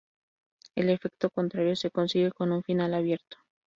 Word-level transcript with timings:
El 0.73 0.89
efecto 0.89 1.29
contrario 1.29 1.75
se 1.75 1.91
consigue 1.91 2.31
con 2.31 2.51
un 2.51 2.63
final 2.63 2.95
abierto. 2.95 3.37